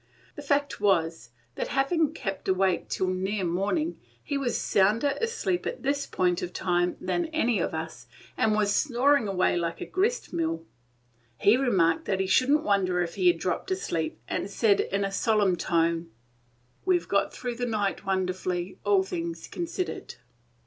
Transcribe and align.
The 0.35 0.41
fact 0.41 0.81
was 0.81 1.29
that, 1.53 1.67
having 1.67 2.11
kept 2.11 2.47
awake 2.47 2.89
till 2.89 3.05
near 3.05 3.43
morning, 3.43 3.99
he 4.23 4.35
was 4.35 4.57
sounder 4.57 5.15
asleep 5.21 5.67
at 5.67 5.83
this 5.83 6.07
point 6.07 6.41
of 6.41 6.53
time 6.53 6.97
than 6.99 7.25
any 7.27 7.59
of 7.59 7.75
us, 7.75 8.07
and 8.35 8.53
was 8.55 8.73
snoring 8.75 9.27
away 9.27 9.55
like 9.57 9.79
a 9.79 9.85
grist 9.85 10.33
mill. 10.33 10.65
He 11.37 11.55
remarked 11.55 12.05
that 12.05 12.19
he 12.19 12.25
should 12.25 12.49
n't 12.49 12.63
wonder 12.63 13.03
if 13.03 13.13
he 13.13 13.27
had 13.27 13.37
dropped 13.37 13.69
asleep, 13.69 14.17
and 14.27 14.45
added, 14.63 14.91
in 14.91 15.05
a 15.05 15.11
solemn 15.11 15.55
tone, 15.55 16.09
"We 16.83 16.97
've 16.97 17.07
got 17.07 17.31
through 17.31 17.57
the 17.57 17.67
night 17.67 18.03
wonderfully, 18.03 18.79
all 18.83 19.03
things 19.03 19.47
considered." 19.47 20.15